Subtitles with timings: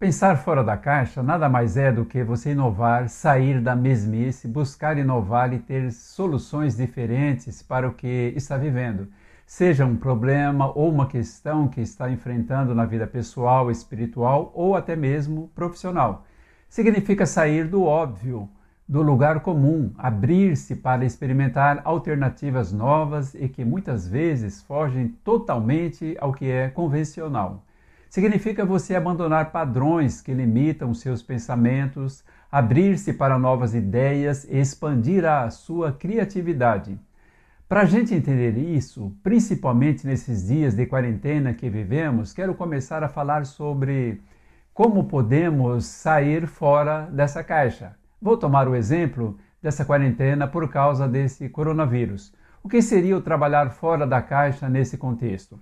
[0.00, 4.96] Pensar fora da caixa nada mais é do que você inovar, sair da mesmice, buscar
[4.96, 9.08] inovar e ter soluções diferentes para o que está vivendo.
[9.44, 14.94] Seja um problema ou uma questão que está enfrentando na vida pessoal, espiritual ou até
[14.94, 16.24] mesmo profissional.
[16.68, 18.48] Significa sair do óbvio,
[18.88, 26.32] do lugar comum, abrir-se para experimentar alternativas novas e que muitas vezes fogem totalmente ao
[26.32, 27.64] que é convencional.
[28.08, 35.50] Significa você abandonar padrões que limitam seus pensamentos, abrir-se para novas ideias e expandir a
[35.50, 36.98] sua criatividade.
[37.68, 43.08] Para a gente entender isso, principalmente nesses dias de quarentena que vivemos, quero começar a
[43.08, 44.22] falar sobre
[44.72, 47.94] como podemos sair fora dessa caixa.
[48.22, 52.32] Vou tomar o exemplo dessa quarentena por causa desse coronavírus.
[52.62, 55.60] O que seria o trabalhar fora da caixa nesse contexto?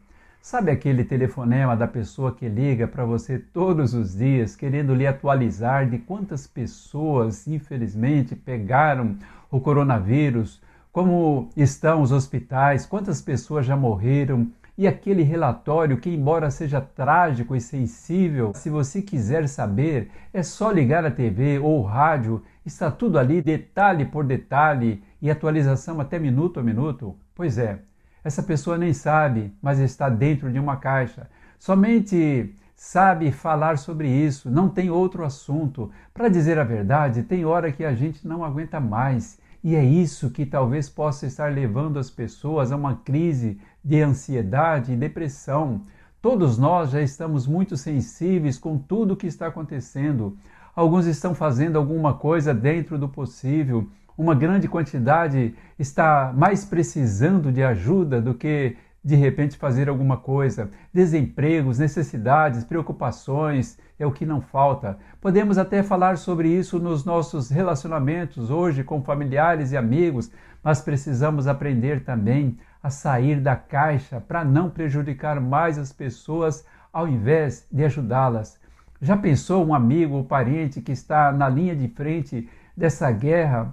[0.48, 5.90] Sabe aquele telefonema da pessoa que liga para você todos os dias querendo lhe atualizar
[5.90, 9.16] de quantas pessoas, infelizmente, pegaram
[9.50, 14.46] o coronavírus, como estão os hospitais, quantas pessoas já morreram?
[14.78, 20.70] E aquele relatório que, embora seja trágico e sensível, se você quiser saber, é só
[20.70, 26.20] ligar a TV ou o rádio, está tudo ali, detalhe por detalhe e atualização até
[26.20, 27.16] minuto a minuto.
[27.34, 27.80] Pois é,
[28.26, 31.30] essa pessoa nem sabe, mas está dentro de uma caixa.
[31.60, 35.92] Somente sabe falar sobre isso, não tem outro assunto.
[36.12, 39.38] Para dizer a verdade, tem hora que a gente não aguenta mais.
[39.62, 44.92] E é isso que talvez possa estar levando as pessoas a uma crise de ansiedade
[44.92, 45.82] e depressão.
[46.20, 50.36] Todos nós já estamos muito sensíveis com tudo o que está acontecendo.
[50.74, 57.62] Alguns estão fazendo alguma coisa dentro do possível, uma grande quantidade está mais precisando de
[57.62, 60.68] ajuda do que de repente fazer alguma coisa.
[60.92, 64.98] Desempregos, necessidades, preocupações é o que não falta.
[65.20, 70.30] Podemos até falar sobre isso nos nossos relacionamentos hoje com familiares e amigos,
[70.62, 77.06] mas precisamos aprender também a sair da caixa para não prejudicar mais as pessoas ao
[77.06, 78.58] invés de ajudá-las.
[79.00, 83.72] Já pensou um amigo ou parente que está na linha de frente dessa guerra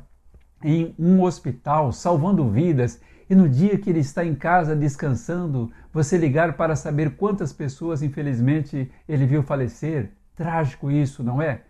[0.64, 6.18] em um hospital, salvando vidas, e no dia que ele está em casa descansando, você
[6.18, 10.12] ligar para saber quantas pessoas, infelizmente, ele viu falecer?
[10.36, 11.62] Trágico isso, não é?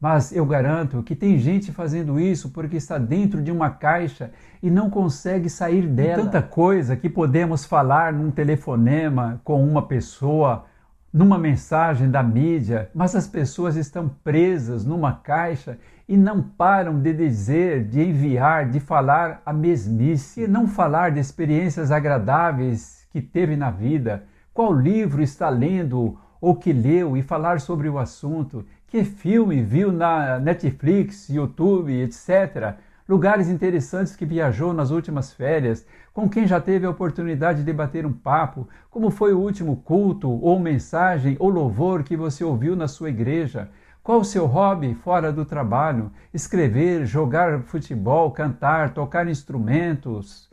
[0.00, 4.68] Mas eu garanto que tem gente fazendo isso porque está dentro de uma caixa e
[4.68, 6.24] não consegue sair dela.
[6.24, 10.64] tanta coisa que podemos falar num telefonema com uma pessoa,
[11.12, 15.78] numa mensagem da mídia, mas as pessoas estão presas numa caixa
[16.08, 21.20] e não param de dizer, de enviar, de falar a mesmice, e não falar de
[21.20, 24.24] experiências agradáveis que teve na vida,
[24.54, 29.92] qual livro está lendo ou que leu e falar sobre o assunto, que filme viu
[29.92, 32.76] na Netflix, YouTube, etc
[33.12, 38.06] lugares interessantes que viajou nas últimas férias, com quem já teve a oportunidade de bater
[38.06, 42.88] um papo, como foi o último culto, ou mensagem, ou louvor que você ouviu na
[42.88, 43.68] sua igreja.
[44.02, 46.10] Qual o seu hobby fora do trabalho?
[46.32, 50.48] Escrever, jogar futebol, cantar, tocar instrumentos.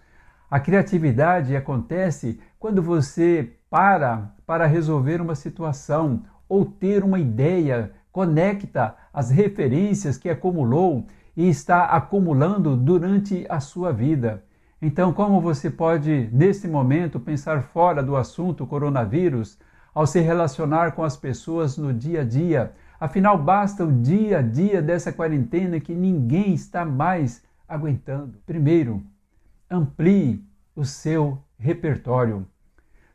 [0.52, 8.96] A criatividade acontece quando você para para resolver uma situação ou ter uma ideia, conecta
[9.14, 11.08] as referências que acumulou
[11.40, 14.44] e está acumulando durante a sua vida.
[14.82, 19.58] Então, como você pode, nesse momento, pensar fora do assunto coronavírus
[19.94, 22.74] ao se relacionar com as pessoas no dia a dia?
[23.00, 28.38] Afinal, basta o dia a dia dessa quarentena que ninguém está mais aguentando.
[28.46, 29.02] Primeiro,
[29.72, 30.44] amplie
[30.76, 32.46] o seu repertório.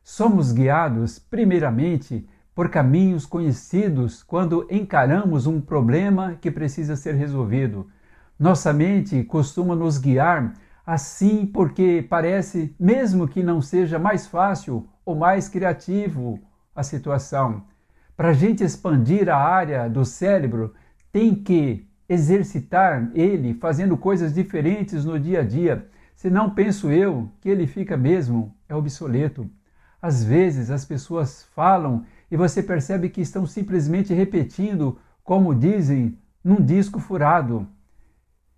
[0.03, 7.87] Somos guiados, primeiramente, por caminhos conhecidos quando encaramos um problema que precisa ser resolvido.
[8.39, 10.55] Nossa mente costuma nos guiar
[10.87, 16.41] assim porque parece, mesmo que não seja mais fácil ou mais criativo
[16.75, 17.63] a situação.
[18.17, 20.75] Para a gente expandir a área do cérebro,
[21.13, 25.89] tem que exercitar ele fazendo coisas diferentes no dia a dia.
[26.15, 29.49] Senão, penso eu que ele fica mesmo é obsoleto.
[30.03, 36.57] Às vezes as pessoas falam e você percebe que estão simplesmente repetindo, como dizem, num
[36.57, 37.67] disco furado.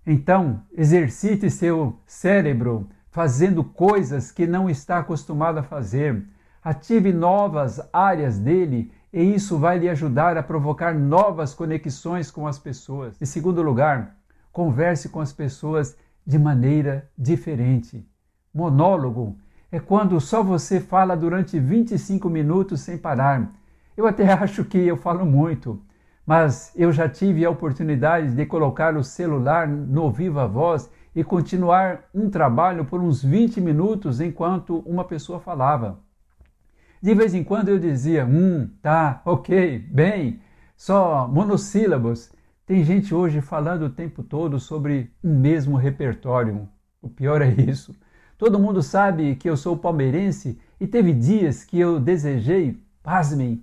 [0.07, 6.25] Então, exercite seu cérebro fazendo coisas que não está acostumado a fazer.
[6.63, 12.59] Ative novas áreas dele e isso vai lhe ajudar a provocar novas conexões com as
[12.59, 13.21] pessoas.
[13.21, 14.17] Em segundo lugar,
[14.53, 18.07] converse com as pessoas de maneira diferente.
[18.53, 19.37] Monólogo
[19.73, 23.51] é quando só você fala durante 25 minutos sem parar.
[23.97, 25.81] Eu até acho que eu falo muito,
[26.27, 32.05] mas eu já tive a oportunidade de colocar o celular no Viva Voz e continuar
[32.13, 36.01] um trabalho por uns 20 minutos enquanto uma pessoa falava.
[37.01, 40.41] De vez em quando eu dizia, hum, tá, ok, bem,
[40.77, 42.33] só monossílabos.
[42.67, 46.69] Tem gente hoje falando o tempo todo sobre o mesmo repertório.
[47.01, 47.95] O pior é isso.
[48.37, 53.63] Todo mundo sabe que eu sou palmeirense e teve dias que eu desejei, pasmem,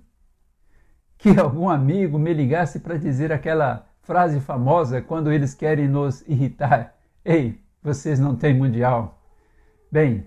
[1.24, 6.94] que algum amigo me ligasse para dizer aquela frase famosa quando eles querem nos irritar:
[7.24, 9.22] Ei, vocês não têm mundial.
[9.90, 10.26] Bem,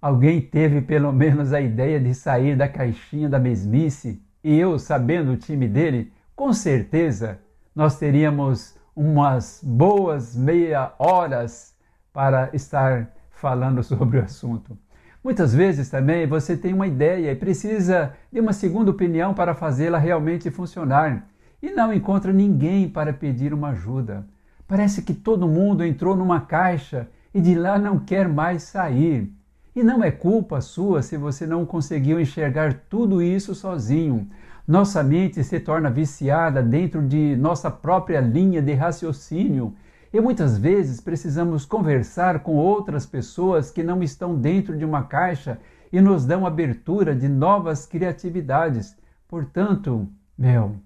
[0.00, 5.32] alguém teve pelo menos a ideia de sair da caixinha da mesmice e eu, sabendo
[5.32, 7.40] o time dele, com certeza
[7.74, 11.74] nós teríamos umas boas meia horas
[12.12, 14.78] para estar falando sobre o assunto.
[15.22, 19.98] Muitas vezes também você tem uma ideia e precisa de uma segunda opinião para fazê-la
[19.98, 21.26] realmente funcionar
[21.62, 24.26] e não encontra ninguém para pedir uma ajuda.
[24.66, 29.30] Parece que todo mundo entrou numa caixa e de lá não quer mais sair.
[29.76, 34.26] E não é culpa sua se você não conseguiu enxergar tudo isso sozinho.
[34.66, 39.74] Nossa mente se torna viciada dentro de nossa própria linha de raciocínio
[40.12, 45.58] e muitas vezes precisamos conversar com outras pessoas que não estão dentro de uma caixa
[45.92, 48.96] e nos dão abertura de novas criatividades.
[49.28, 50.76] Portanto, meu,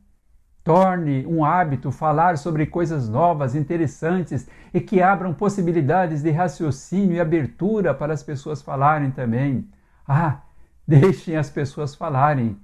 [0.62, 7.20] torne um hábito falar sobre coisas novas, interessantes e que abram possibilidades de raciocínio e
[7.20, 9.68] abertura para as pessoas falarem também.
[10.08, 10.40] Ah,
[10.88, 12.58] deixem as pessoas falarem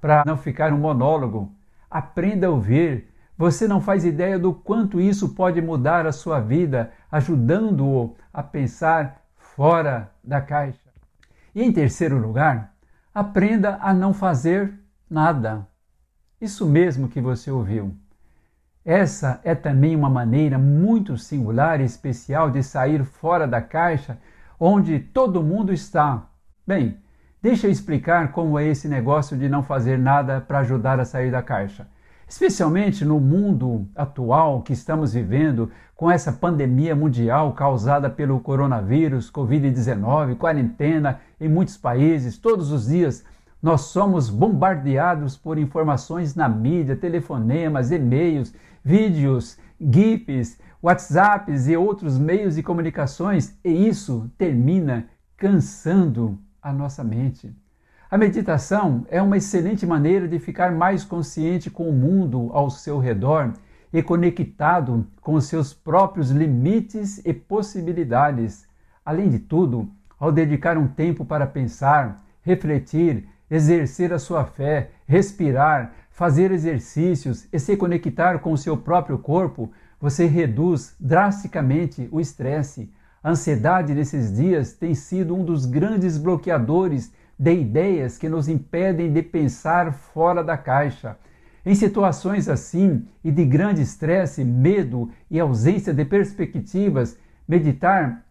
[0.00, 1.52] para não ficar um monólogo.
[1.90, 3.09] Aprenda a ouvir,
[3.40, 9.22] você não faz ideia do quanto isso pode mudar a sua vida, ajudando-o a pensar
[9.34, 10.90] fora da caixa.
[11.54, 12.74] E em terceiro lugar,
[13.14, 14.74] aprenda a não fazer
[15.08, 15.66] nada.
[16.38, 17.96] Isso mesmo que você ouviu.
[18.84, 24.18] Essa é também uma maneira muito singular e especial de sair fora da caixa
[24.60, 26.26] onde todo mundo está.
[26.66, 26.98] Bem,
[27.40, 31.30] deixa eu explicar como é esse negócio de não fazer nada para ajudar a sair
[31.30, 31.88] da caixa
[32.30, 40.36] especialmente no mundo atual que estamos vivendo, com essa pandemia mundial causada pelo coronavírus, Covid-19,
[40.36, 43.24] quarentena em muitos países, todos os dias
[43.60, 48.54] nós somos bombardeados por informações na mídia, telefonemas, e-mails,
[48.84, 57.52] vídeos, GIFs, WhatsApps e outros meios de comunicações, e isso termina cansando a nossa mente.
[58.10, 62.98] A meditação é uma excelente maneira de ficar mais consciente com o mundo ao seu
[62.98, 63.52] redor
[63.92, 68.66] e conectado com os seus próprios limites e possibilidades.
[69.04, 75.92] Além de tudo, ao dedicar um tempo para pensar, refletir, exercer a sua fé, respirar,
[76.10, 79.70] fazer exercícios e se conectar com o seu próprio corpo,
[80.00, 82.92] você reduz drasticamente o estresse.
[83.22, 89.10] A ansiedade nesses dias tem sido um dos grandes bloqueadores de ideias que nos impedem
[89.10, 91.16] de pensar fora da caixa.
[91.64, 98.26] Em situações assim e de grande estresse, medo e ausência de perspectivas, meditar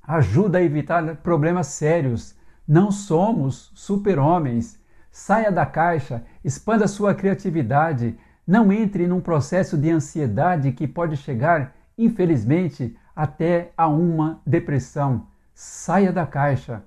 [0.00, 2.36] ajuda a evitar problemas sérios.
[2.66, 4.80] Não somos super-homens.
[5.10, 8.16] Saia da caixa, expanda sua criatividade.
[8.46, 15.26] Não entre num processo de ansiedade que pode chegar, infelizmente, até a uma depressão.
[15.52, 16.84] Saia da caixa